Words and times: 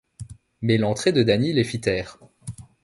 Mais 0.63 0.79
l’entrée 0.79 1.11
de 1.11 1.23
Fanny 1.23 1.53
les 1.53 1.63
fit 1.63 1.79
taire. 1.79 2.17